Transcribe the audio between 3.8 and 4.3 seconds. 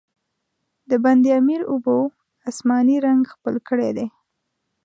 دی.